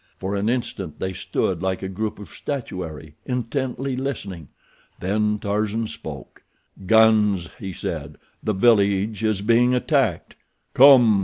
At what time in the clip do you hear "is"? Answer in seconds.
9.23-9.41